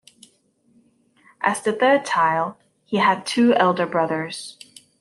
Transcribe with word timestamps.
As 1.41 1.61
the 1.61 1.71
third 1.73 2.05
child, 2.05 2.55
he 2.85 2.97
had 2.97 3.23
two 3.23 3.53
elder 3.53 3.85
brothers. 3.85 4.57